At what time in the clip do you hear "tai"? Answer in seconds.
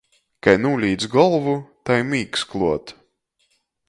1.89-1.99